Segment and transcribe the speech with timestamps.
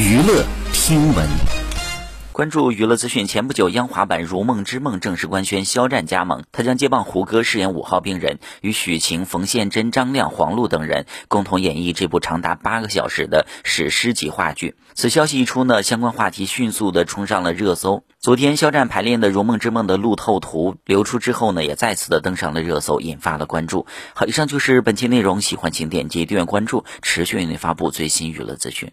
[0.00, 1.28] 娱乐听闻。
[2.32, 14.74] 关注娱乐资讯，前不久央华版《如梦之梦》正式官宣肖战加盟，他将接棒胡歌饰演五号病人，与许晴、冯宪珍、张亮、黄璐等人共同演绎这部长达八个小时的史诗级话剧。
[14.94, 18.02] 此消息一出呢，相关话题迅速的冲上了热搜。
[18.20, 23.84] 昨天肖战排练的《如梦之梦》的路透图流出之后呢，也再次的登上了热搜，引发了关注。
[24.14, 28.90] 好，以上就是本期内容，喜欢请点击订阅关注，持续为您发布最新娱乐资讯。